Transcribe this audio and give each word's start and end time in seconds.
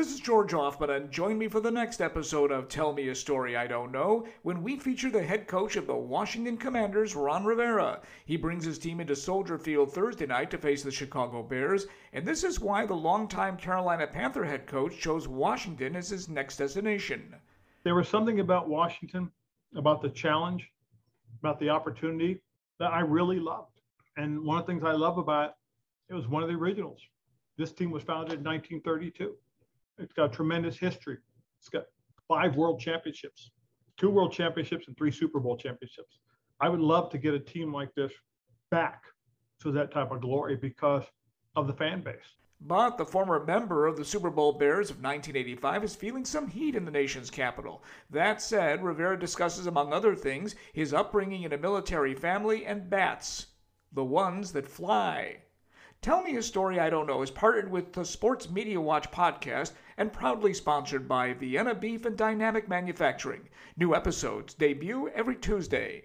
This 0.00 0.14
is 0.14 0.20
George 0.20 0.52
Ofman, 0.52 0.96
and 0.96 1.10
join 1.10 1.36
me 1.36 1.46
for 1.46 1.60
the 1.60 1.70
next 1.70 2.00
episode 2.00 2.50
of 2.50 2.70
Tell 2.70 2.94
Me 2.94 3.10
a 3.10 3.14
Story 3.14 3.54
I 3.54 3.66
Don't 3.66 3.92
Know 3.92 4.26
when 4.40 4.62
we 4.62 4.78
feature 4.78 5.10
the 5.10 5.22
head 5.22 5.46
coach 5.46 5.76
of 5.76 5.86
the 5.86 5.94
Washington 5.94 6.56
Commanders, 6.56 7.14
Ron 7.14 7.44
Rivera. 7.44 8.00
He 8.24 8.38
brings 8.38 8.64
his 8.64 8.78
team 8.78 9.00
into 9.00 9.14
Soldier 9.14 9.58
Field 9.58 9.92
Thursday 9.92 10.24
night 10.24 10.50
to 10.52 10.56
face 10.58 10.82
the 10.82 10.90
Chicago 10.90 11.42
Bears, 11.42 11.86
and 12.14 12.26
this 12.26 12.44
is 12.44 12.60
why 12.60 12.86
the 12.86 12.94
longtime 12.94 13.58
Carolina 13.58 14.06
Panther 14.06 14.42
head 14.42 14.66
coach 14.66 14.98
chose 14.98 15.28
Washington 15.28 15.94
as 15.94 16.08
his 16.08 16.30
next 16.30 16.56
destination. 16.56 17.36
There 17.84 17.94
was 17.94 18.08
something 18.08 18.40
about 18.40 18.70
Washington, 18.70 19.30
about 19.76 20.00
the 20.00 20.08
challenge, 20.08 20.66
about 21.40 21.60
the 21.60 21.68
opportunity 21.68 22.40
that 22.78 22.90
I 22.90 23.00
really 23.00 23.38
loved. 23.38 23.82
And 24.16 24.46
one 24.46 24.56
of 24.56 24.66
the 24.66 24.72
things 24.72 24.82
I 24.82 24.92
love 24.92 25.18
about 25.18 25.50
it, 25.50 25.54
it 26.08 26.14
was 26.14 26.26
one 26.26 26.42
of 26.42 26.48
the 26.48 26.54
originals. 26.54 27.02
This 27.58 27.72
team 27.72 27.90
was 27.90 28.02
founded 28.02 28.38
in 28.38 28.44
1932. 28.44 29.36
It's 29.98 30.12
got 30.12 30.26
a 30.26 30.28
tremendous 30.28 30.78
history. 30.78 31.18
It's 31.58 31.68
got 31.68 31.84
five 32.28 32.56
world 32.56 32.80
championships, 32.80 33.50
two 33.96 34.10
world 34.10 34.32
championships, 34.32 34.86
and 34.88 34.96
three 34.96 35.10
Super 35.10 35.40
Bowl 35.40 35.56
championships. 35.56 36.18
I 36.60 36.68
would 36.68 36.80
love 36.80 37.10
to 37.10 37.18
get 37.18 37.34
a 37.34 37.40
team 37.40 37.72
like 37.72 37.94
this 37.94 38.12
back 38.70 39.02
to 39.62 39.72
that 39.72 39.92
type 39.92 40.10
of 40.10 40.20
glory 40.20 40.56
because 40.56 41.04
of 41.56 41.66
the 41.66 41.72
fan 41.72 42.02
base. 42.02 42.36
But 42.62 42.98
the 42.98 43.06
former 43.06 43.42
member 43.42 43.86
of 43.86 43.96
the 43.96 44.04
Super 44.04 44.28
Bowl 44.28 44.52
Bears 44.52 44.90
of 44.90 44.96
1985 44.96 45.84
is 45.84 45.96
feeling 45.96 46.26
some 46.26 46.46
heat 46.46 46.74
in 46.74 46.84
the 46.84 46.90
nation's 46.90 47.30
capital. 47.30 47.82
That 48.10 48.42
said, 48.42 48.84
Rivera 48.84 49.18
discusses, 49.18 49.66
among 49.66 49.92
other 49.94 50.14
things, 50.14 50.54
his 50.74 50.92
upbringing 50.92 51.44
in 51.44 51.54
a 51.54 51.58
military 51.58 52.14
family 52.14 52.66
and 52.66 52.90
bats, 52.90 53.46
the 53.92 54.04
ones 54.04 54.52
that 54.52 54.66
fly. 54.66 55.38
Tell 56.02 56.22
Me 56.22 56.34
a 56.36 56.42
Story 56.42 56.80
I 56.80 56.88
Don't 56.88 57.06
Know 57.06 57.20
is 57.20 57.30
partnered 57.30 57.70
with 57.70 57.92
the 57.92 58.06
Sports 58.06 58.48
Media 58.48 58.80
Watch 58.80 59.10
podcast 59.10 59.72
and 59.98 60.10
proudly 60.10 60.54
sponsored 60.54 61.06
by 61.06 61.34
Vienna 61.34 61.74
Beef 61.74 62.06
and 62.06 62.16
Dynamic 62.16 62.70
Manufacturing. 62.70 63.50
New 63.76 63.94
episodes 63.94 64.54
debut 64.54 65.08
every 65.08 65.36
Tuesday. 65.36 66.04